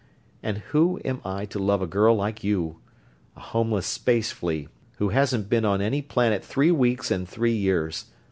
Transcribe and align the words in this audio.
And 0.41 0.57
who 0.73 0.99
am 1.05 1.21
I 1.23 1.45
to 1.45 1.59
love 1.59 1.79
a 1.79 1.85
girl 1.85 2.15
like 2.15 2.43
you? 2.43 2.79
A 3.35 3.39
homeless 3.39 3.85
space 3.85 4.31
flea 4.31 4.67
who 4.97 5.09
hasn't 5.09 5.47
been 5.47 5.63
on 5.63 5.79
any 5.79 6.01
planet 6.01 6.43
three 6.43 6.71
weeks 6.71 7.11
in 7.11 7.27
three 7.27 7.53
years. 7.55 8.05